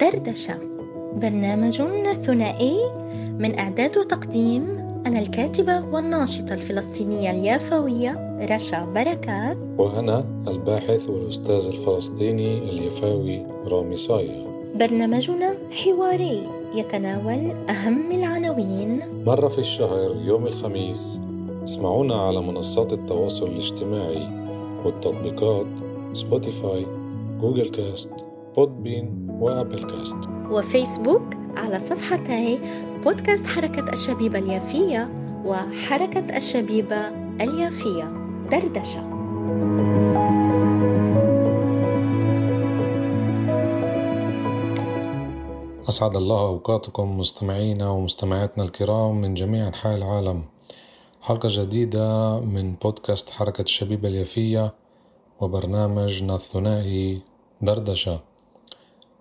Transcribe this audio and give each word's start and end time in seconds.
دردشة 0.00 0.58
برنامج 1.16 1.82
ثنائي 2.12 2.76
من 3.38 3.58
إعداد 3.58 3.98
وتقديم 3.98 4.62
أنا 5.06 5.20
الكاتبة 5.20 5.84
والناشطة 5.84 6.54
الفلسطينية 6.54 7.30
اليافوية 7.30 8.38
رشا 8.50 8.84
بركات. 8.84 9.56
وأنا 9.78 10.24
الباحث 10.48 11.10
والأستاذ 11.10 11.66
الفلسطيني 11.66 12.58
اليفاوي 12.58 13.46
رامي 13.66 13.96
صايغ. 13.96 14.46
برنامجنا 14.74 15.54
حواري 15.70 16.46
يتناول 16.74 17.50
أهم 17.70 18.12
العناوين. 18.12 19.02
مرة 19.26 19.48
في 19.48 19.58
الشهر 19.58 20.16
يوم 20.24 20.46
الخميس 20.46 21.18
اسمعونا 21.64 22.14
على 22.14 22.40
منصات 22.40 22.92
التواصل 22.92 23.46
الاجتماعي 23.46 24.28
والتطبيقات 24.84 25.66
Spotify 26.12 26.99
Google 27.40 27.68
Cast 27.68 28.10
Podbean 28.56 29.28
و 29.30 29.39
Apple 29.39 29.84
Cast. 29.84 30.16
وفيسبوك 30.50 31.34
على 31.56 31.78
صفحتي 31.78 32.58
بودكاست 33.04 33.46
حركة 33.46 33.92
الشبيبة 33.92 34.38
اليافية 34.38 35.10
وحركة 35.44 36.36
الشبيبة 36.36 37.08
اليافية 37.40 38.04
دردشة. 38.50 39.20
أسعد 45.88 46.16
الله 46.16 46.40
أوقاتكم 46.40 47.18
مستمعينا 47.18 47.90
ومستمعاتنا 47.90 48.64
الكرام 48.64 49.20
من 49.20 49.34
جميع 49.34 49.68
أنحاء 49.68 49.96
العالم. 49.96 50.42
حلقة 51.20 51.48
جديدة 51.52 52.40
من 52.40 52.74
بودكاست 52.74 53.30
حركة 53.30 53.62
الشبيبة 53.62 54.08
اليافية 54.08 54.74
وبرنامجنا 55.40 56.34
الثنائي 56.34 57.22
دردشة 57.62 58.20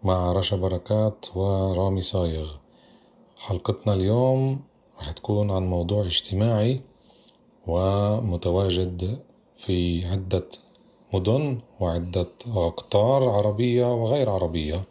مع 0.04 0.32
رشا 0.32 0.56
بركات 0.58 1.26
ورامي 1.36 2.02
صايغ. 2.02 2.52
حلقتنا 3.40 3.94
اليوم 3.94 4.62
رح 5.00 5.12
تكون 5.12 5.52
عن 5.52 5.64
موضوع 5.64 6.06
اجتماعي 6.06 6.82
ومتواجد 7.68 9.20
في 9.58 10.06
عدة 10.06 10.48
مدن 11.14 11.60
وعدة 11.80 12.28
أقطار 12.48 13.30
عربية 13.30 13.94
وغير 13.94 14.30
عربية 14.30 14.84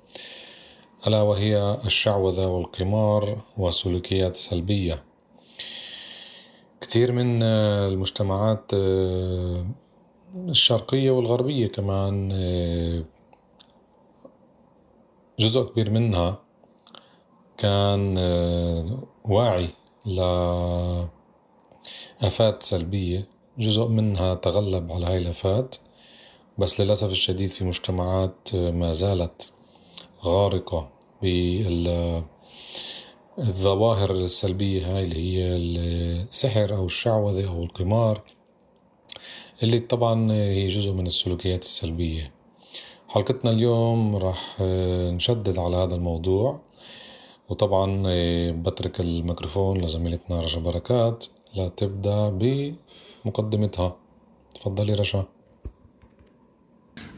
ألا 1.06 1.22
وهي 1.22 1.80
الشعوذة 1.84 2.46
والقمار 2.46 3.38
وسلوكيات 3.58 4.36
سلبية. 4.36 5.04
كثير 6.80 7.12
من 7.12 7.42
المجتمعات 7.42 8.70
الشرقية 10.34 11.10
والغربية 11.10 11.66
كمان 11.66 12.32
جزء 15.38 15.62
كبير 15.62 15.90
منها 15.90 16.42
كان 17.58 18.18
واعي 19.24 19.68
لآفات 20.06 21.08
سلبية. 22.62 23.28
جزء 23.58 23.86
منها 23.88 24.34
تغلب 24.34 24.92
على 24.92 25.06
هاي 25.06 25.18
الآفات 25.18 25.76
بس 26.58 26.80
للأسف 26.80 27.10
الشديد 27.10 27.48
في 27.48 27.64
مجتمعات 27.64 28.48
ما 28.54 28.92
زالت 28.92 29.52
غارقة 30.24 30.90
بالظواهر 33.38 34.10
السلبية 34.10 34.96
هاي 34.96 35.04
اللي 35.04 35.16
هي 35.16 35.56
السحر 35.56 36.76
أو 36.76 36.86
الشعوذة 36.86 37.48
أو 37.48 37.62
القمار 37.62 38.22
اللي 39.62 39.78
طبعا 39.78 40.32
هي 40.32 40.66
جزء 40.66 40.92
من 40.92 41.06
السلوكيات 41.06 41.62
السلبية. 41.62 42.37
حلقتنا 43.08 43.50
اليوم 43.50 44.16
راح 44.16 44.56
نشدد 45.10 45.58
على 45.58 45.76
هذا 45.76 45.94
الموضوع. 45.94 46.60
وطبعا 47.48 48.02
بترك 48.52 49.00
الميكروفون 49.00 49.78
لزميلتنا 49.78 50.40
رشا 50.40 50.60
بركات 50.60 51.26
لتبدأ 51.56 52.28
بمقدمتها. 52.28 53.96
تفضلي 54.54 54.92
رشا. 54.92 55.24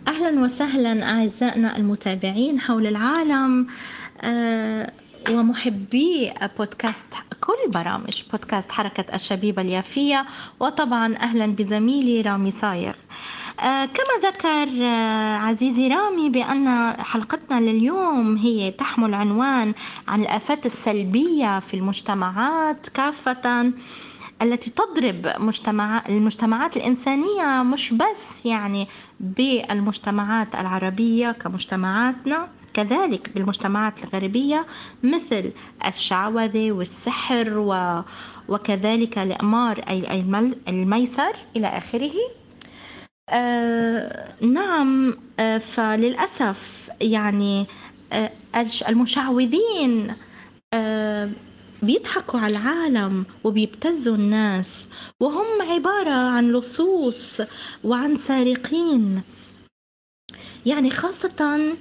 أهلا 0.09 0.45
وسهلا 0.45 1.11
أعزائنا 1.11 1.77
المتابعين 1.77 2.61
حول 2.61 2.87
العالم. 2.87 3.67
أه 4.21 4.93
ومحبي 5.29 6.33
بودكاست 6.59 7.07
كل 7.41 7.71
برامج 7.71 8.23
بودكاست 8.31 8.73
حركة 8.73 9.15
الشبيبة 9.15 9.63
اليافية 9.63 10.27
وطبعا 10.61 11.17
أهلا 11.17 11.47
بزميلي 11.47 12.21
رامي 12.21 12.51
صايغ 12.51 12.93
آه 13.61 13.85
كما 13.85 14.29
ذكر 14.31 14.85
آه 14.87 15.37
عزيزي 15.37 15.89
رامي 15.89 16.29
بأن 16.31 16.93
حلقتنا 17.03 17.61
لليوم 17.61 18.37
هي 18.37 18.71
تحمل 18.71 19.15
عنوان 19.15 19.75
عن 20.09 20.21
الآفات 20.23 20.67
السلبية 20.67 21.61
في 21.61 21.75
المجتمعات 21.75 22.89
كافةً 22.89 23.73
التي 24.43 24.71
تضرب 24.71 25.33
مجتمع 25.39 26.03
المجتمعات 26.09 26.77
الإنسانية 26.77 27.63
مش 27.63 27.95
بس 27.95 28.47
يعني 28.47 28.89
بالمجتمعات 29.21 30.55
العربية 30.55 31.31
كمجتمعاتنا. 31.33 32.49
كذلك 32.75 33.31
بالمجتمعات 33.35 34.05
الغربية 34.05 34.67
مثل 35.03 35.53
الشعوذة 35.87 36.73
والسحر 36.73 37.59
و... 37.59 38.03
وكذلك 38.49 39.19
الإقمار 39.19 39.79
أي 39.89 40.21
الميسر 40.69 41.33
إلى 41.57 41.67
آخره. 41.67 42.13
آه 43.29 44.35
نعم 44.41 45.17
آه 45.41 45.59
فللأسف 45.59 46.91
يعني 47.01 47.67
آه 48.13 48.31
المشعوذين 48.89 50.15
آه 50.75 51.31
بيضحكوا 51.83 52.41
على 52.41 52.53
العالم 52.59 53.27
وبيبتزوا 53.45 54.15
الناس 54.17 54.87
وهم 55.21 55.63
عبارة 55.63 56.11
عن 56.11 56.53
لصوص 56.53 57.41
وعن 57.85 58.17
سارقين. 58.17 59.23
يعني 60.67 60.91
خاصة 60.91 61.77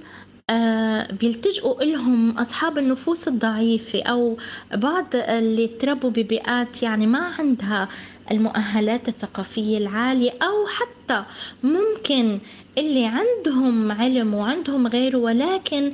بيلتجئوا 1.12 1.84
إلهم 1.84 2.38
أصحاب 2.38 2.78
النفوس 2.78 3.28
الضعيفة 3.28 4.04
أو 4.04 4.38
بعض 4.74 5.06
اللي 5.16 5.68
تربوا 5.68 6.10
ببيئات 6.10 6.84
يعني 6.84 7.08
ما 7.08 7.20
عندها 7.40 7.88
المؤهلات 8.32 9.08
الثقافية 9.08 9.78
العالية 9.78 10.32
أو 10.32 10.68
حتى 10.68 11.24
ممكن 11.64 12.40
اللي 12.78 13.06
عندهم 13.06 13.92
علم 13.92 14.34
وعندهم 14.34 14.88
غيره 14.88 15.18
ولكن 15.18 15.94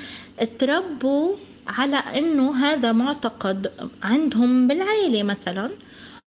تربوا 0.60 1.36
على 1.68 1.98
إنه 1.98 2.56
هذا 2.56 2.92
معتقد 2.92 3.72
عندهم 4.04 4.68
بالعيلة 4.68 5.24
مثلا 5.24 5.70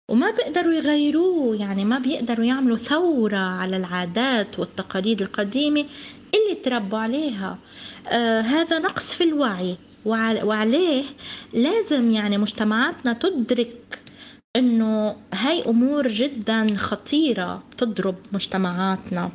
وما 0.08 0.30
بيقدروا 0.30 0.72
يغيروه 0.72 1.56
يعني 1.56 1.84
ما 1.84 1.98
بيقدروا 1.98 2.44
يعملوا 2.46 2.76
ثورة 2.76 3.36
على 3.36 3.76
العادات 3.76 4.58
والتقاليد 4.58 5.22
القديمة 5.22 5.84
اللي 6.37 6.55
تربوا 6.65 6.99
عليها. 6.99 7.59
آه 8.09 8.41
هذا 8.41 8.78
نقص 8.78 9.15
في 9.15 9.25
الوعي. 9.25 9.77
وعليه 10.05 11.05
لازم 11.53 12.11
يعني 12.11 12.39
مجتمعاتنا 12.39 13.12
تدرك 13.12 13.99
إنه 14.56 15.17
هاي 15.34 15.62
أمور 15.67 16.09
جدا 16.09 16.77
خطيرة 16.77 17.62
تضرب 17.78 18.17
مجتمعاتنا. 18.33 19.31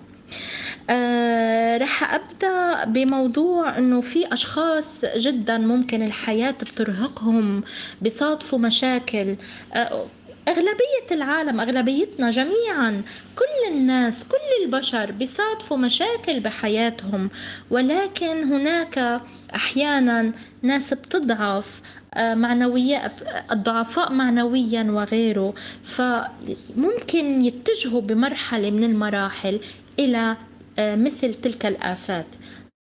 آه 0.89 1.77
رح 1.77 2.13
أبدأ 2.13 2.83
بموضوع 2.85 3.77
إنه 3.77 4.01
في 4.01 4.33
أشخاص 4.33 5.05
جدا 5.17 5.57
ممكن 5.57 6.03
الحياة 6.03 6.51
بترهقهم 6.51 7.63
بيصادفوا 8.01 8.59
مشاكل. 8.59 9.35
آه 9.73 10.05
أغلبية 10.49 11.07
العالم 11.11 11.59
أغلبيتنا 11.59 12.29
جميعا 12.29 13.03
كل 13.35 13.71
الناس 13.73 14.23
كل 14.23 14.63
البشر 14.65 15.11
بيصادفوا 15.11 15.77
مشاكل 15.77 16.39
بحياتهم. 16.39 17.29
ولكن 17.69 18.43
هناك 18.53 19.21
أحيانا 19.55 20.31
ناس 20.61 20.93
بتضعف 20.93 21.81
معنوية 22.17 23.11
الضعفاء 23.51 24.11
معنويا 24.13 24.83
وغيره. 24.83 25.53
فممكن 25.83 27.45
يتجهوا 27.45 28.01
بمرحلة 28.01 28.71
من 28.71 28.83
المراحل 28.83 29.59
إلى 29.99 30.37
مثل 30.79 31.33
تلك 31.33 31.65
الآفات. 31.65 32.35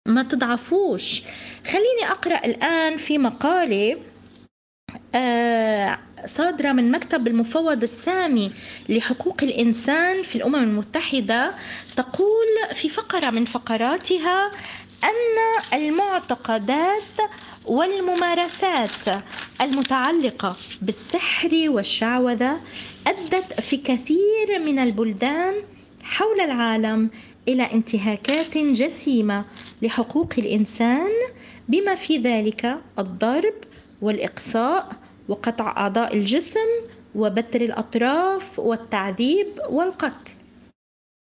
ما 0.08 0.22
تضعفوش. 0.22 1.22
خليني 1.66 2.10
أقرأ 2.10 2.44
الآن 2.46 2.96
في 2.96 3.18
مقالة 3.18 3.96
صادرة 6.26 6.72
من 6.72 6.90
مكتب 6.90 7.26
المفوض 7.28 7.82
السامي 7.82 8.52
لحقوق 8.88 9.36
الإنسان 9.42 10.22
في 10.22 10.36
الأمم 10.36 10.54
المتحدة 10.54 11.54
تقول 11.96 12.46
في 12.74 12.88
فقرة 12.88 13.30
من 13.30 13.44
فقراتها 13.44 14.50
أن 15.04 15.78
المعتقدات 15.78 17.02
والممارسات 17.66 19.22
المتعلقة 19.60 20.56
بالسحر 20.82 21.50
والشعوذة 21.66 22.60
أدت 23.06 23.60
في 23.60 23.76
كثير 23.76 24.58
من 24.66 24.78
البلدان 24.78 25.54
حول 26.02 26.40
العالم 26.40 27.10
إلى 27.48 27.62
انتهاكات 27.72 28.58
جسيمة 28.58 29.44
لحقوق 29.82 30.34
الإنسان 30.38 31.10
بما 31.68 31.94
في 31.94 32.16
ذلك 32.18 32.78
الضرب 32.98 33.54
والإقصاء 34.02 34.92
وقطع 35.32 35.76
أعضاء 35.76 36.16
الجسم 36.16 36.68
وبتر 37.14 37.60
الأطراف 37.60 38.58
والتعذيب 38.58 39.48
والقتل. 39.68 40.32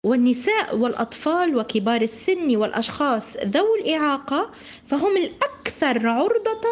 والنساء 0.07 0.77
والأطفال 0.77 1.57
وكبار 1.57 2.03
السن 2.03 2.57
والأشخاص 2.57 3.37
ذوي 3.37 3.81
الإعاقة 3.81 4.51
فهم 4.87 5.17
الأكثر 5.17 6.09
عرضة 6.09 6.67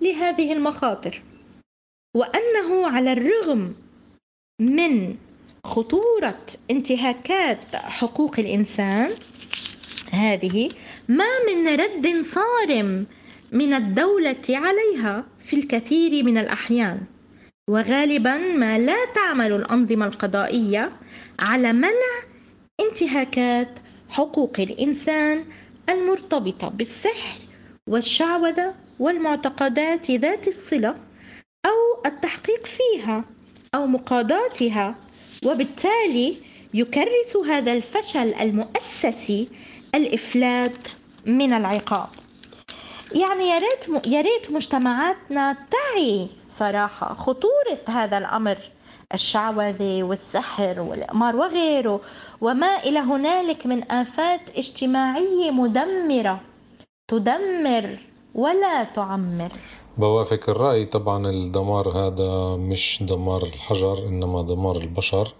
لهذه 0.00 0.52
المخاطر. 0.52 1.22
وأنه 2.16 2.86
على 2.86 3.12
الرغم 3.12 3.74
من 4.60 5.16
خطورة 5.64 6.46
انتهاكات 6.70 7.76
حقوق 7.76 8.38
الإنسان 8.38 9.10
هذه 10.10 10.70
ما 11.08 11.30
من 11.46 11.68
رد 11.68 12.20
صارم 12.24 13.06
من 13.54 13.74
الدولة 13.74 14.44
عليها 14.50 15.24
في 15.40 15.56
الكثير 15.56 16.24
من 16.24 16.38
الأحيان. 16.38 17.00
وغالبا 17.70 18.36
ما 18.36 18.78
لا 18.78 19.04
تعمل 19.14 19.52
الأنظمة 19.52 20.06
القضائية 20.06 20.92
على 21.40 21.72
منع 21.72 22.12
انتهاكات 22.80 23.68
حقوق 24.08 24.60
الإنسان 24.60 25.44
المرتبطة 25.90 26.68
بالسحر 26.68 27.38
والشعوذة 27.88 28.74
والمعتقدات 28.98 30.10
ذات 30.10 30.48
الصلة 30.48 30.96
أو 31.66 32.06
التحقيق 32.06 32.66
فيها 32.66 33.24
أو 33.74 33.86
مقاضاتها. 33.86 34.96
وبالتالي 35.46 36.36
يكرس 36.74 37.36
هذا 37.46 37.72
الفشل 37.72 38.34
المؤسسي 38.34 39.48
الإفلات 39.94 40.88
من 41.26 41.52
العقاب. 41.52 42.23
يعني 43.14 43.44
يا 43.48 43.58
ريت 43.58 44.06
يا 44.06 44.20
ريت 44.20 44.50
مجتمعاتنا 44.50 45.56
تعي 45.70 46.28
صراحة 46.48 47.14
خطورة 47.14 47.78
هذا 47.88 48.18
الأمر 48.18 48.58
الشعوذة 49.14 50.02
والسحر 50.02 50.80
والإقمار 50.80 51.36
وغيره 51.36 52.00
وما 52.40 52.76
إلى 52.76 52.98
هنالك 52.98 53.66
من 53.66 53.90
آفات 53.92 54.40
اجتماعية 54.56 55.50
مدمرة 55.50 56.40
تدمر 57.08 57.98
ولا 58.34 58.84
تعمر. 58.84 59.52
بوافق 59.98 60.50
الرأي 60.50 60.84
طبعا 60.86 61.30
الدمار 61.30 61.88
هذا 61.88 62.56
مش 62.56 63.02
دمار 63.02 63.42
الحجر 63.42 63.98
إنما 63.98 64.42
دمار 64.42 64.76
البشر 64.76 65.34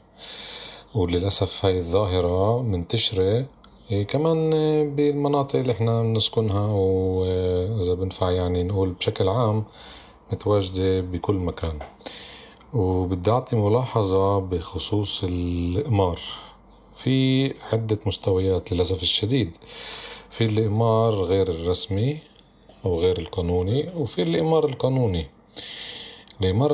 وللأسف 0.95 1.65
هاي 1.65 1.79
الظاهرة 1.79 2.63
منتشرة. 2.63 3.47
كمان 3.91 4.51
بالمناطق 4.95 5.59
اللي 5.59 5.73
إحنا 5.73 6.03
بنسكنها 6.03 6.67
وإذا 6.73 7.95
بنفع 7.95 8.31
يعني 8.31 8.63
نقول 8.63 8.93
بشكل 8.93 9.29
عام 9.29 9.65
متواجدة 10.33 11.01
بكل 11.01 11.35
مكان. 11.35 11.79
وبدي 12.75 13.31
أعطي 13.31 13.57
ملاحظة 13.57 14.39
بخصوص 14.39 15.25
الإقمار. 15.25 16.21
في 16.95 17.47
عدة 17.73 17.99
مستويات 18.07 18.73
للأسف 18.73 19.03
الشديد. 19.03 19.51
في 20.31 20.45
الإقمار 20.45 21.13
غير 21.15 21.49
الرسمي 21.49 22.19
أو 22.85 23.01
غير 23.01 23.19
القانوني 23.19 23.91
وفي 23.97 24.23
الإقمار 24.23 24.65
القانوني. 24.65 25.27
الإقمار 26.41 26.73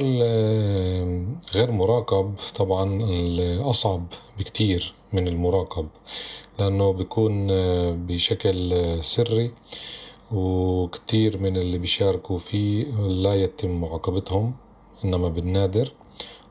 غير 1.54 1.70
مراقب 1.70 2.34
طبعا 2.56 2.98
أصعب 3.70 4.06
بكتير 4.38 4.92
من 5.12 5.28
المراقب. 5.28 5.88
لأنه 6.60 6.92
بيكون 6.92 7.46
بشكل 8.06 8.98
سري 9.04 9.52
وكتير 10.32 11.38
من 11.38 11.56
اللي 11.56 11.78
بيشاركوا 11.78 12.38
فيه 12.38 12.84
لا 12.96 13.34
يتم 13.34 13.80
معاقبتهم 13.80 14.54
إنما 15.04 15.28
بالنادر. 15.28 15.92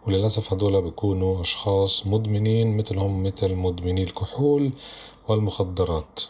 وللأسف 0.07 0.53
هدول 0.53 0.81
بيكونوا 0.81 1.41
أشخاص 1.41 2.07
مدمنين 2.07 2.77
مثلهم 2.77 3.23
مثل 3.23 3.55
مدمني 3.55 4.03
الكحول 4.03 4.71
والمخدرات. 5.27 6.21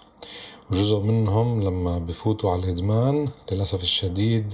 وجزء 0.72 1.00
منهم 1.00 1.64
لما 1.64 2.00
بفوتوا 2.00 2.52
على 2.52 2.64
الإدمان 2.64 3.30
للأسف 3.52 3.82
الشديد 3.84 4.54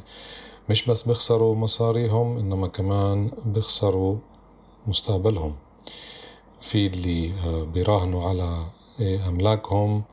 مش 0.69 0.85
بس 0.85 1.03
بيخسروا 1.03 1.55
مصاريهم 1.55 2.37
إنما 2.37 2.67
كمان 2.67 3.31
بيخسروا 3.45 4.15
مستقبلهم. 4.87 5.55
في 6.61 6.87
اللي 6.87 7.31
آه، 7.31 7.63
بيراهنوا 7.63 8.23
على 8.23 8.43
آه، 8.43 8.84
أملاكهم 8.99 10.03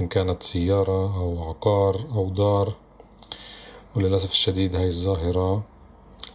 إن 0.00 0.08
كانت 0.08 0.42
سيارة 0.42 1.16
أو 1.20 1.48
عقار 1.48 2.06
أو 2.14 2.30
دار. 2.30 2.74
وللأسف 3.96 4.30
الشديد 4.30 4.76
هاي 4.76 4.86
الظاهرة 4.86 5.64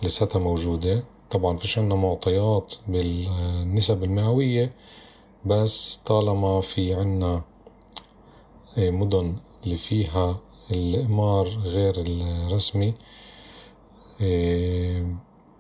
لساتها 0.04 0.40
موجودة. 0.40 1.04
طبعا 1.30 1.58
فيش 1.58 1.80
عنا 1.80 1.96
معطيات 1.96 2.74
بالنسب 2.88 4.04
المئوية 4.04 4.74
بس 5.46 6.00
طالما 6.06 6.62
في 6.62 6.94
عنا 6.94 7.42
آه، 8.78 8.90
مدن 8.90 9.36
اللي 9.64 9.76
فيها 9.76 10.40
الإقمار 10.72 11.48
غير 11.48 11.94
الرسمي 11.98 12.94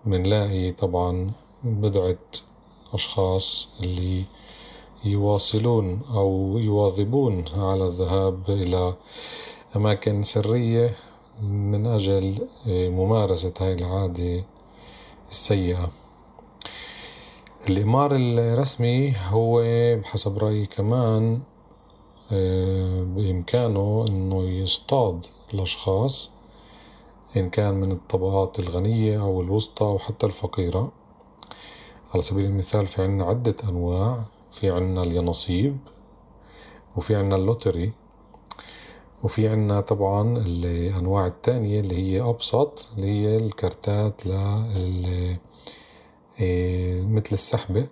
بنلاقي 0.05 0.71
طبعا 0.71 1.31
بضعة 1.63 2.17
أشخاص 2.93 3.67
اللي 3.83 4.23
يواصلون 5.05 6.01
أو 6.13 6.57
يواظبون 6.57 7.45
على 7.55 7.85
الذهاب 7.85 8.49
إلى 8.49 8.95
أماكن 9.75 10.23
سرية 10.23 10.95
من 11.41 11.87
أجل 11.87 12.47
ممارسة 12.67 13.53
هاي 13.61 13.73
العادة 13.73 14.43
السيئة. 15.29 15.91
الإمار 17.69 18.15
الرسمي 18.15 19.13
هو 19.29 19.61
بحسب 19.95 20.37
رأيي 20.37 20.65
كمان 20.65 21.41
بإمكانه 23.15 24.05
إنه 24.09 24.43
يصطاد 24.43 25.25
الأشخاص 25.53 26.29
إن 27.37 27.49
كان 27.49 27.73
من 27.73 27.91
الطبقات 27.91 28.59
الغنية 28.59 29.21
أو 29.21 29.41
الوسطى 29.41 29.85
أو 29.85 29.99
حتى 29.99 30.25
الفقيرة. 30.25 30.91
على 32.13 32.21
سبيل 32.21 32.45
المثال 32.45 32.87
في 32.87 33.03
عنا 33.03 33.25
عدة 33.25 33.55
أنواع. 33.69 34.23
في 34.53 34.69
عنا 34.69 35.01
اليانصيب 35.01 35.77
وفي 36.95 37.15
عنا 37.15 37.35
اللوتري 37.35 37.91
وفي 39.23 39.47
عنا 39.47 39.81
طبعا 39.81 40.37
الأنواع 40.37 41.27
التانية 41.27 41.79
اللي 41.79 41.95
هي 41.95 42.21
أبسط 42.21 42.91
اللي 42.97 43.07
هي 43.07 43.35
الكارتات 43.35 44.25
ل 44.27 44.31
إيه، 46.39 47.07
مثل 47.07 47.29
السحبة 47.31 47.87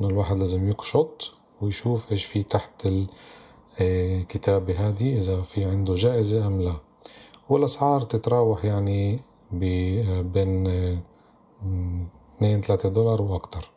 إنه 0.00 0.08
الواحد 0.08 0.36
لازم 0.36 0.68
يقشط 0.68 1.34
ويشوف 1.60 2.12
إيش 2.12 2.24
في 2.24 2.42
تحت 2.42 2.88
الكتابة 3.80 4.72
إيه، 4.72 4.88
هذه 4.88 5.16
إذا 5.16 5.42
في 5.42 5.64
عنده 5.64 5.94
جائزة 5.94 6.46
أم 6.46 6.60
لا. 6.62 6.76
والأسعار 7.48 8.00
تتراوح 8.00 8.64
يعني 8.64 9.20
بين 9.52 10.66
اثنين 12.36 12.60
ثلاثة 12.60 12.88
دولار 12.88 13.22
وأكتر. 13.22 13.75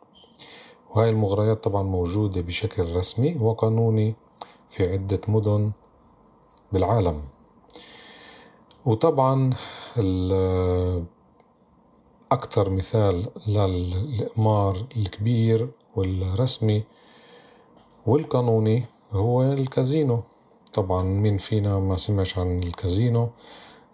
وهاي 0.90 1.10
المغريات 1.10 1.64
طبعا 1.64 1.82
موجودة 1.82 2.40
بشكل 2.40 2.96
رسمي 2.96 3.36
وقانوني 3.40 4.14
في 4.68 4.92
عدة 4.92 5.20
مدن 5.28 5.72
بالعالم. 6.72 7.22
وطبعا 8.84 9.50
أكثر 12.32 12.70
مثال 12.70 13.28
للإقمار 13.46 14.86
الكبير 14.96 15.68
والرسمي 15.96 16.84
والقانوني 18.06 18.84
هو 19.12 19.42
الكازينو. 19.42 20.22
طبعا 20.72 21.02
مين 21.02 21.38
فينا 21.38 21.78
ما 21.78 21.96
سمعش 21.96 22.38
عن 22.38 22.58
الكازينو 22.58 23.28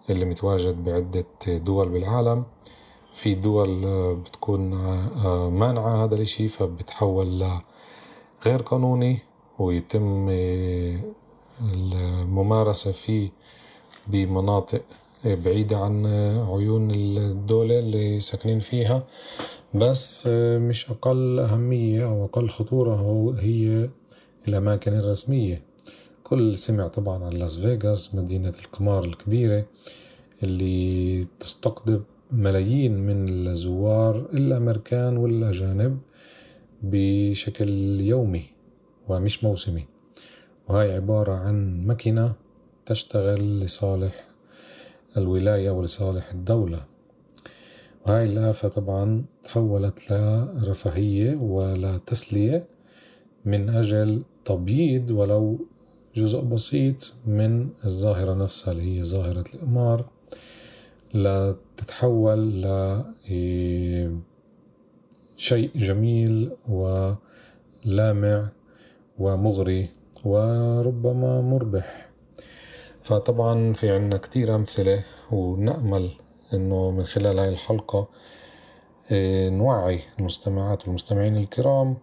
اللي 0.09 0.25
متواجد 0.25 0.83
بعدة 0.83 1.25
دول 1.47 1.89
بالعالم. 1.89 2.45
في 3.17 3.33
دول 3.35 3.81
بتكون 4.15 4.59
مانعة 5.49 6.03
هذا 6.03 6.15
الإشي 6.15 6.47
فبتحول 6.47 7.39
لغير 8.45 8.61
قانوني 8.61 9.19
ويتم 9.59 10.29
الممارسة 11.61 12.91
فيه 12.91 13.29
بمناطق 14.07 14.81
بعيدة 15.25 15.77
عن 15.77 16.05
عيون 16.49 16.91
الدولة 16.91 17.79
اللي 17.79 18.19
ساكنين 18.19 18.59
فيها. 18.59 19.03
بس 19.73 20.27
مش 20.67 20.91
أقل 20.91 21.39
أهمية 21.39 22.05
أو 22.05 22.25
أقل 22.25 22.49
خطورة 22.49 22.95
هي 23.39 23.89
الأماكن 24.47 24.93
الرسمية. 24.93 25.61
كل 26.23 26.57
سمع 26.57 26.87
طبعا 26.87 27.23
عن 27.25 27.31
لاس 27.33 27.57
فيغاس 27.59 28.15
مدينة 28.15 28.53
القمار 28.65 29.03
الكبيرة 29.03 29.65
اللي 30.43 31.25
تستقطب 31.39 32.01
ملايين 32.31 32.97
من 32.97 33.47
الزوار 33.47 34.29
الأمريكان 34.33 35.17
والأجانب 35.17 35.99
بشكل 36.81 38.01
يومي 38.01 38.43
ومش 39.07 39.43
موسمي. 39.43 39.85
وهي 40.67 40.95
عبارة 40.95 41.33
عن 41.33 41.87
مكنة 41.87 42.33
تشتغل 42.85 43.59
لصالح 43.59 44.27
الولاية 45.17 45.69
ولصالح 45.69 46.31
الدولة. 46.31 46.85
وهاي 48.05 48.25
الآفة 48.25 48.67
طبعا 48.67 49.25
تحولت 49.43 50.11
لرفاهية 50.11 51.35
ولتسلية 51.35 52.67
من 53.45 53.69
أجل 53.69 54.23
تبييض 54.45 55.11
ولو 55.11 55.65
جزء 56.15 56.41
بسيط 56.41 57.13
من 57.25 57.69
الظاهرة 57.85 58.33
نفسها 58.33 58.71
اللي 58.71 58.97
هي 58.97 59.03
ظاهرة 59.03 59.43
الإقمار. 59.53 60.16
لتتحول 61.23 62.61
ل 62.61 62.67
شيء 65.37 65.71
جميل 65.75 66.51
ولامع 66.69 68.49
ومغري 69.19 69.89
وربما 70.25 71.41
مربح. 71.41 72.09
فطبعا 73.03 73.73
في 73.73 73.91
عنا 73.91 74.17
كتير 74.17 74.55
أمثلة 74.55 75.03
ونأمل 75.31 76.11
إنه 76.53 76.91
من 76.91 77.05
خلال 77.05 77.39
هاي 77.39 77.49
الحلقة 77.49 78.07
آه، 79.11 79.49
نوعي 79.49 79.99
المستمعات 80.19 80.83
والمستمعين 80.83 81.37
الكرام 81.37 81.97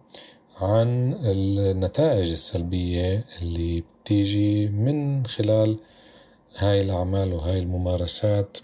عن 0.61 1.13
النتائج 1.25 2.29
السلبية 2.29 3.25
اللي 3.41 3.83
بتيجي 4.03 4.69
من 4.69 5.25
خلال 5.25 5.77
هاي 6.57 6.81
الأعمال 6.81 7.33
وهاي 7.33 7.59
الممارسات. 7.59 8.57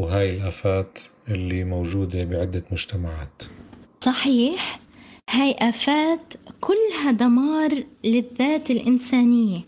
وهاي 0.00 0.30
الآفات 0.30 0.98
اللي 1.28 1.64
موجودة 1.64 2.24
بعدة 2.24 2.64
مجتمعات. 2.72 3.42
صحيح 4.04 4.80
هاي 5.30 5.52
آفات 5.52 6.34
كلها 6.60 7.10
دمار 7.10 7.84
للذات 8.04 8.70
الإنسانية. 8.70 9.60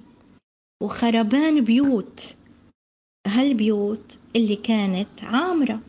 وخربان 0.83 1.65
بيوت. 1.65 2.37
هالبيوت 3.27 4.19
اللي 4.37 4.57
كانت 4.57 5.09
عامرة. 5.23 5.81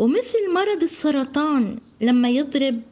ومثل 0.00 0.52
مرض 0.54 0.82
السرطان 0.82 1.78
لما 2.00 2.28
يضرب 2.28 2.82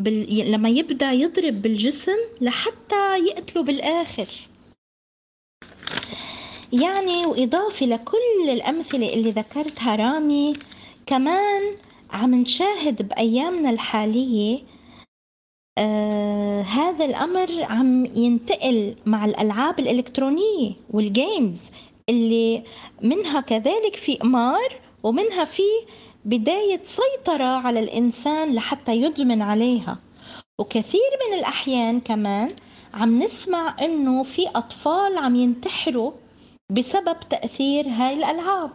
بال... 0.00 0.50
لما 0.52 0.68
يبدأ 0.68 1.12
يضرب 1.12 1.62
بالجسم 1.62 2.18
لحتى 2.40 3.18
يقتله 3.26 3.62
بالآخر. 3.62 4.28
يعني 6.72 7.26
وإضافة 7.26 7.86
لكل 7.86 8.48
الأمثلة 8.50 9.14
اللي 9.14 9.30
ذكرتها 9.30 9.96
رامي 9.96 10.52
كمان 11.06 11.62
عم 12.10 12.34
نشاهد 12.34 13.08
بأيامنا 13.08 13.70
الحالية 13.70 14.58
آه 15.78 16.62
هذا 16.62 17.04
الأمر 17.04 17.48
عم 17.62 18.06
ينتقل 18.06 18.94
مع 19.06 19.24
الألعاب 19.24 19.78
الإلكترونية 19.78 20.72
والجيمز 20.90 21.60
اللي 22.08 22.62
منها 23.02 23.40
كذلك 23.40 23.96
في 23.96 24.14
قمار 24.16 24.80
ومنها 25.02 25.44
في 25.44 25.62
بداية 26.24 26.80
سيطرة 26.84 27.44
على 27.44 27.80
الإنسان 27.80 28.54
لحتى 28.54 28.96
يدمن 28.96 29.42
عليها. 29.42 29.98
وكثير 30.60 31.10
من 31.28 31.38
الأحيان 31.38 32.00
كمان 32.00 32.50
عم 32.94 33.22
نسمع 33.22 33.76
إنه 33.82 34.22
في 34.22 34.48
أطفال 34.48 35.18
عم 35.18 35.36
ينتحروا 35.36 36.12
بسبب 36.72 37.16
تأثير 37.30 37.88
هاي 37.88 38.14
الألعاب. 38.14 38.70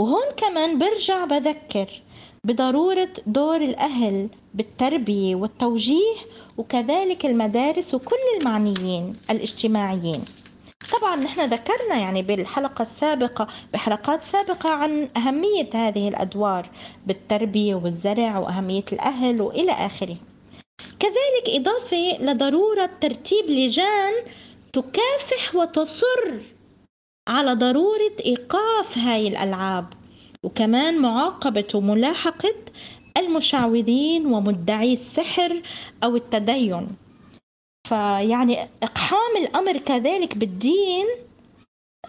وهون 0.00 0.32
كمان 0.36 0.78
برجع 0.78 1.24
بذكر 1.24 2.02
بضرورة 2.44 3.08
دور 3.26 3.56
الأهل 3.56 4.28
بالتربية 4.54 5.34
والتوجيه 5.34 6.14
وكذلك 6.58 7.26
المدارس 7.26 7.94
وكل 7.94 8.16
المعنيين 8.40 9.16
الاجتماعيين. 9.30 10.24
طبعا 10.92 11.16
نحن 11.16 11.40
ذكرنا 11.40 11.96
يعني 11.96 12.22
بالحلقة 12.22 12.82
السابقة 12.82 13.46
بحلقات 13.72 14.22
سابقة 14.22 14.70
عن 14.70 15.08
أهمية 15.16 15.70
هذه 15.74 16.08
الأدوار 16.08 16.68
بالتربية 17.06 17.74
والزرع 17.74 18.38
وأهمية 18.38 18.84
الأهل 18.92 19.42
وإلى 19.42 19.72
آخره. 19.72 20.16
كذلك 20.98 21.46
إضافة 21.48 22.18
لضرورة 22.20 22.90
ترتيب 23.00 23.50
لجان 23.50 24.12
تكافح 24.72 25.54
وتصر 25.54 26.40
على 27.30 27.54
ضرورة 27.54 28.16
إيقاف 28.26 28.98
هاي 28.98 29.28
الألعاب 29.28 29.86
وكمان 30.42 30.98
معاقبة 30.98 31.66
وملاحقة 31.74 32.54
المشعوذين 33.16 34.26
ومدعي 34.26 34.92
السحر 34.92 35.62
أو 36.04 36.16
التدين. 36.16 36.86
فيعني 37.88 38.68
إقحام 38.82 39.36
الأمر 39.36 39.76
كذلك 39.76 40.36
بالدين 40.36 41.06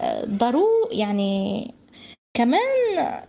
آه، 0.00 0.24
ضرو 0.24 0.68
يعني 0.92 1.74
كمان 2.34 2.98
آه، 2.98 3.24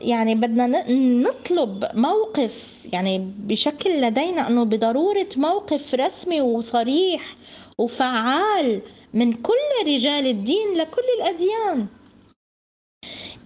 يعني 0.00 0.34
بدنا 0.34 0.92
نطلب 0.92 1.90
موقف 1.94 2.84
يعني 2.92 3.18
بشكل 3.38 4.00
لدينا 4.00 4.48
إنه 4.48 4.64
بضرورة 4.64 5.28
موقف 5.36 5.94
رسمي 5.94 6.40
وصريح 6.40 7.36
وفعال 7.78 8.82
من 9.14 9.32
كل 9.32 9.86
رجال 9.86 10.26
الدين 10.26 10.74
لكل 10.74 11.02
الأديان. 11.18 11.86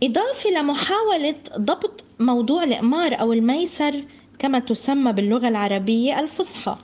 إضافة 0.02 0.50
لمحاولة 0.50 1.34
ضبط 1.58 2.04
موضوع 2.18 2.62
الإقمار 2.64 3.20
أو 3.20 3.32
الميسر 3.32 4.04
كما 4.38 4.58
تسمى 4.58 5.12
باللغة 5.12 5.48
العربية 5.48 6.20
الفصحى. 6.20 6.76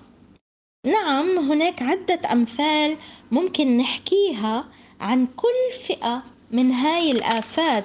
نعم 0.86 1.38
هناك 1.38 1.82
عدة 1.82 2.20
أمثال 2.32 2.96
ممكن 3.30 3.76
نحكيها 3.76 4.64
عن 5.00 5.26
كل 5.36 5.78
فئة 5.86 6.22
من 6.50 6.72
هاي 6.72 7.10
الآفات 7.10 7.84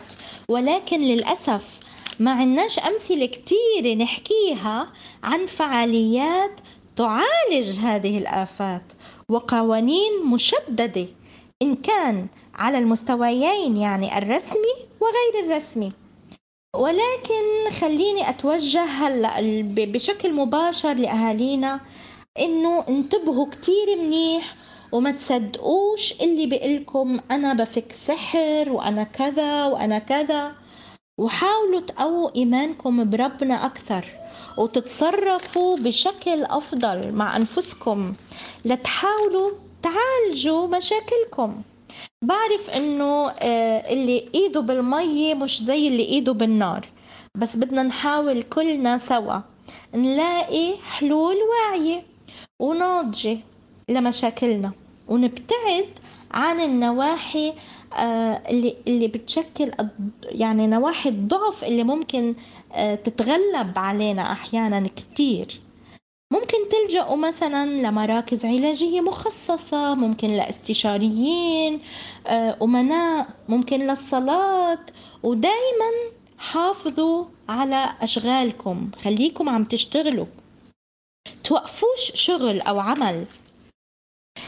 ولكن 0.50 1.02
للأسف 1.02 1.80
ما 2.20 2.32
عناش 2.32 2.80
أمثلة 2.80 3.26
كتيرة 3.26 3.96
نحكيها 3.96 4.88
عن 5.24 5.46
فعاليات 5.46 6.60
تعالج 6.96 7.80
هذه 7.82 8.18
الآفات. 8.18 8.84
وقوانين 9.30 10.26
مشددة 10.26 11.08
إن 11.62 11.76
كان 11.76 12.28
على 12.56 12.78
المستويين 12.78 13.78
يعني 13.78 14.18
الرسمي 14.18 14.76
وغير 15.02 15.46
الرسمي. 15.46 15.92
ولكن 16.76 17.70
خليني 17.82 18.30
أتوجه 18.30 18.84
هلأ 18.84 19.34
بشكل 19.86 20.34
مباشر 20.34 20.94
لأهالينا 20.94 21.80
إنه 22.40 22.86
انتبهوا 22.90 23.50
كتير 23.50 23.96
منيح 23.98 24.56
وما 24.92 25.12
تصدقوش 25.12 26.22
اللي 26.22 26.46
بيقلكم 26.46 27.20
أنا 27.32 27.54
بفك 27.54 27.92
سحر 27.92 28.70
وأنا 28.72 29.04
كذا 29.04 29.66
وأنا 29.66 30.00
كذا. 30.00 30.63
وحاولوا 31.18 31.80
تقووا 31.80 32.36
إيمانكم 32.36 33.10
بربنا 33.10 33.66
أكثر 33.66 34.06
وتتصرفوا 34.58 35.78
بشكل 35.78 36.44
أفضل 36.44 37.12
مع 37.14 37.38
أنفسكم. 37.38 38.14
لتحاولوا 38.66 39.52
تعالجوا 39.84 40.68
مشاكلكم. 40.68 41.62
بعرف 42.24 42.70
إنه 42.70 43.30
آه، 43.30 43.94
اللي 43.94 44.30
إيده 44.36 44.60
بالمية 44.60 45.34
مش 45.34 45.64
زي 45.64 45.88
اللي 45.88 46.04
إيده 46.04 46.32
بالنار 46.34 46.88
بس 47.38 47.58
بدنا 47.58 47.84
نحاول 47.84 48.42
كلنا 48.44 48.98
سوا 48.98 49.40
نلاقي 49.96 50.74
حلول 50.84 51.36
واعية 51.36 52.04
وناضجة 52.60 53.38
لمشاكلنا 53.90 54.72
ونبتعد 55.08 55.90
عن 56.32 56.62
النواحي 56.62 57.54
اللي 58.50 58.76
اللي 58.88 59.08
بتشكل 59.08 59.72
يعني 60.24 60.68
نواحي 60.68 61.10
الضعف 61.10 61.64
اللي 61.64 61.84
ممكن 61.84 62.36
آه، 62.74 62.96
تتغلب 62.96 63.80
علينا 63.80 64.32
أحيانا 64.32 64.88
كتير. 64.96 65.62
ممكن 66.34 66.58
تلجأوا 66.72 67.16
مثلا 67.16 67.66
لمراكز 67.66 68.46
علاجية 68.46 69.02
مخصصة 69.02 69.96
ممكن 69.96 70.28
لاستشاريين 70.28 71.80
آه، 72.28 72.58
أمناء 72.62 73.28
ممكن 73.50 73.80
للصلاة 73.80 74.80
ودايما 75.24 75.92
حافظوا 76.38 77.26
على 77.50 77.96
أشغالكم 78.02 78.92
خليكم 79.04 79.50
عم 79.50 79.64
تشتغلوا. 79.64 80.26
توقفوش 81.44 82.12
شغل 82.14 82.62
أو 82.62 82.80
عمل. 82.80 83.26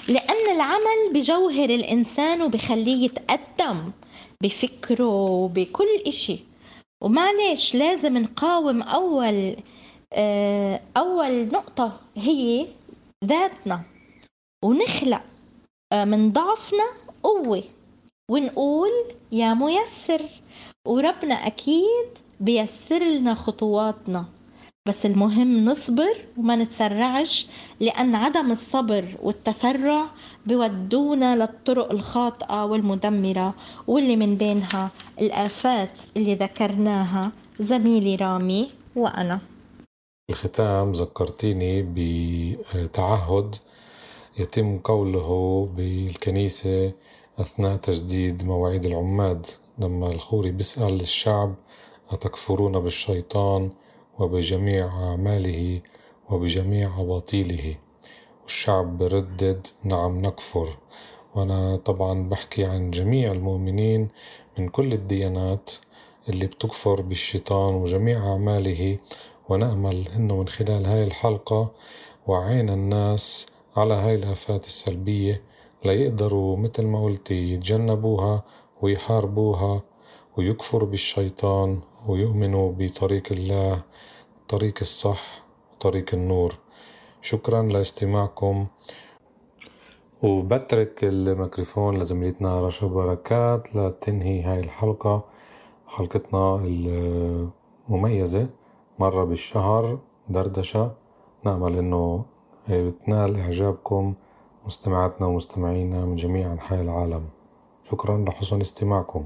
لأن 0.08 0.56
العمل 0.56 1.13
بجوهر 1.13 1.70
الإنسان 1.70 2.42
وبخليه 2.42 3.06
يتقدم 3.06 3.92
بفكره 4.44 5.15
وبكل 5.30 6.01
إشي. 6.08 6.39
ومعلش 7.04 7.75
لازم 7.75 8.18
نقاوم 8.18 8.82
أول 8.82 9.56
آه، 10.13 10.82
أول 10.98 11.48
نقطة 11.48 12.00
هي 12.15 12.68
ذاتنا. 13.25 13.82
ونخلق 14.63 15.22
آه، 15.94 16.06
من 16.06 16.32
ضعفنا 16.32 16.88
قوة. 17.24 17.63
ونقول 18.32 18.92
يا 19.32 19.54
ميسر 19.54 20.22
وربنا 20.88 21.36
أكيد 21.36 22.08
بيسر 22.39 23.04
لنا 23.04 23.34
خطواتنا. 23.36 24.25
بس 24.88 25.06
المهم 25.06 25.65
نصبر 25.65 26.15
وما 26.38 26.56
نتسرعش 26.56 27.48
لأن 27.80 28.15
عدم 28.15 28.51
الصبر 28.51 29.18
والتسرع 29.24 30.06
بودونا 30.46 31.36
للطرق 31.36 31.92
الخاطئة 31.92 32.65
والمدمرة 32.65 33.54
واللي 33.88 34.15
من 34.15 34.36
بينها 34.36 34.89
الآفات 35.22 36.04
اللي 36.18 36.36
ذكرناها. 36.36 37.32
زميلي 37.60 38.15
رامي 38.15 38.72
وأنا. 38.96 39.39
الختام 40.30 40.92
ذكرتيني 40.92 41.82
بتعهد 42.75 43.56
يتم 44.39 44.77
قوله 44.77 45.70
بالكنيسة 45.77 46.94
أثناء 47.39 47.75
تجديد 47.75 48.44
مواعيد 48.46 48.86
العماد. 48.86 49.46
لما 49.80 50.12
الخوري 50.12 50.51
بيسأل 50.51 51.01
الشعب 51.01 51.56
أتكفرون 52.10 52.80
بالشيطان 52.80 53.70
وبجميع 54.19 54.86
أعماله 54.88 55.81
وبجميع 56.29 57.00
أباطيله 57.01 57.75
والشعب 58.43 58.98
بردد 58.98 59.67
نعم 59.84 60.22
نكفر. 60.22 60.77
وأنا 61.36 61.75
طبعا 61.75 62.29
بحكي 62.29 62.65
عن 62.65 62.91
جميع 62.91 63.31
المؤمنين 63.31 64.07
من 64.57 64.69
كل 64.69 64.93
الديانات 64.93 65.69
اللي 66.29 66.48
بتكفر 66.48 67.01
بالشيطان 67.01 67.74
وجميع 67.75 68.31
أعماله. 68.31 68.98
ونأمل 69.50 70.07
إنه 70.15 70.36
من 70.38 70.48
خلال 70.48 70.86
هاي 70.86 71.03
الحلقة 71.03 71.72
وعينا 72.27 72.74
الناس 72.74 73.45
على 73.77 73.93
هاي 73.93 74.15
الآفات 74.15 74.65
السلبية 74.65 75.41
ليقدروا 75.86 76.57
مثل 76.57 76.86
ما 76.86 77.03
قلتي 77.03 77.53
يتجنبوها 77.53 78.43
ويحاربوها 78.81 79.81
ويكفروا 80.38 80.89
بالشيطان 80.89 81.79
ويؤمنوا 82.07 82.71
بطريق 82.77 83.24
الله 83.31 83.83
طريق 84.47 84.74
الصح 84.81 85.43
وطريق 85.74 86.13
النور. 86.13 86.55
شكرا 87.21 87.62
لاستماعكم. 87.63 88.65
وبترك 90.24 91.03
الميكروفون 91.03 91.97
لزميلتنا 91.97 92.62
رشا 92.62 92.88
بركات 92.88 93.75
لتنهي 93.75 94.41
هاي 94.41 94.59
الحلقة. 94.59 95.24
حلقتنا 95.88 96.55
المميزة 96.65 98.47
مرة 99.00 99.24
بالشهر 99.24 100.00
دردشة. 100.29 100.91
نأمل 101.43 101.77
إنه 101.77 102.25
تنال 103.05 103.39
إعجابكم 103.39 104.13
مستمعاتنا 104.65 105.27
ومستمعينا 105.27 106.05
من 106.05 106.15
جميع 106.15 106.53
أنحاء 106.53 106.81
العالم. 106.81 107.24
شكرا 107.83 108.17
لحسن 108.17 108.62
استماعكم. 108.62 109.25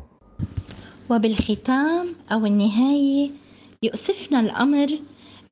وبالختام 1.10 2.08
أو 2.32 2.46
النهاية 2.46 3.30
يؤسفنا 3.84 4.40
الأمر 4.40 5.00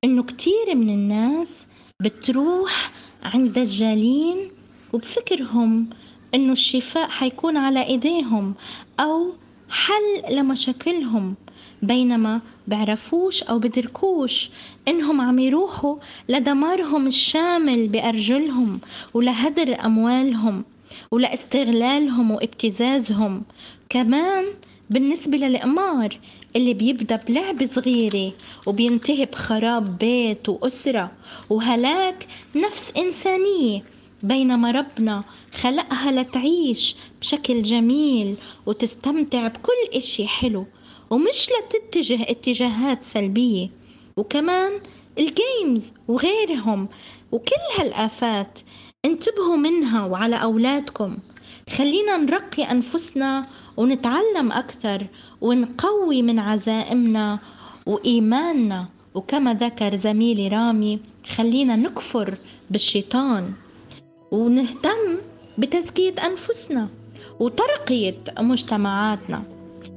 إنه 0.04 0.24
كتير 0.24 0.76
من 0.76 0.90
الناس 0.90 1.68
بتروح 2.02 2.92
عند 3.24 3.60
دجالين 3.60 4.52
وبفكرهم 4.94 5.90
إنه 6.36 6.52
الشفاء 6.52 7.10
حيكون 7.10 7.58
على 7.58 7.86
إيديهم 7.86 8.54
أو 9.00 9.34
حل 9.70 10.36
لمشاكلهم 10.36 11.36
بينما 11.82 12.42
بعرفوش 12.68 13.44
أو 13.44 13.60
بدركوش 13.60 14.50
إنهم 14.88 15.22
عم 15.22 15.40
يروحوا 15.40 15.96
لدمارهم 16.30 17.08
الشامل 17.08 17.88
بأرجلهم 17.88 18.80
ولهدر 19.14 19.86
أموالهم 19.86 20.64
ولإستغلالهم 21.12 22.32
وابتزازهم. 22.32 23.44
كمان 23.90 24.46
بالنسبة 24.90 25.38
للقمار 25.38 26.20
اللي 26.56 26.74
بيبدأ 26.74 27.16
بلعبة 27.28 27.66
صغيرة 27.66 28.32
وبينتهي 28.68 29.26
بخراب 29.26 29.98
بيت 29.98 30.50
وأسرة 30.50 31.12
وهلاك 31.50 32.28
نفس 32.56 32.94
إنسانية 32.98 33.84
بينما 34.24 34.72
ربنا 34.72 35.24
خلقها 35.54 36.12
لتعيش 36.12 36.96
بشكل 37.22 37.62
جميل 37.62 38.36
وتستمتع 38.66 39.48
بكل 39.48 39.98
إشي 39.98 40.28
حلو 40.28 40.66
ومش 41.10 41.50
لتتجه 41.50 42.24
اتجاهات 42.24 43.04
سلبية. 43.06 43.70
وكمان 44.18 44.72
الجيمز 45.18 45.94
وغيرهم 46.08 46.88
وكل 47.32 47.80
هالآفات 47.80 48.60
انتبهوا 49.06 49.56
منها 49.56 50.06
وعلى 50.06 50.36
أولادكم. 50.36 51.18
خلينا 51.76 52.18
نرقي 52.18 52.64
أنفسنا 52.64 53.46
ونتعلم 53.78 54.52
أكثر 54.52 55.08
ونقوي 55.42 56.22
من 56.22 56.40
عزائمنا 56.40 57.40
وإيماننا. 57.86 58.86
وكما 59.16 59.54
ذكر 59.54 59.96
زميلي 59.96 60.48
رامي 60.48 61.00
خلينا 61.36 61.76
نكفر 61.76 62.38
بالشيطان 62.70 63.52
ونهتم 64.32 65.18
بتزكية 65.58 66.16
أنفسنا 66.26 66.90
وترقية 67.40 68.18
مجتمعاتنا. 68.40 69.44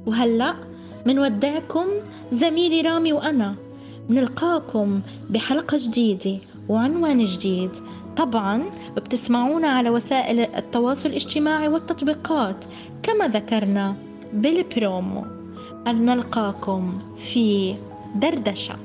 وهلأ 0.05 0.55
منودعكم 1.05 1.85
زميلي 2.31 2.81
رامي 2.81 3.13
وأنا 3.13 3.55
بنلقاكم 4.09 5.01
بحلقة 5.29 5.77
جديدة 5.77 6.37
وعنوان 6.69 7.25
جديد. 7.25 7.71
طبعا 8.17 8.63
بتسمعونا 8.95 9.67
على 9.67 9.89
وسائل 9.89 10.39
التواصل 10.39 11.09
الاجتماعي 11.09 11.67
والتطبيقات 11.67 12.65
كما 13.03 13.27
ذكرنا 13.27 13.95
بالبرومو. 14.33 15.25
أن 15.87 16.05
نلقاكم 16.05 16.99
في 17.17 17.75
دردشة. 18.15 18.75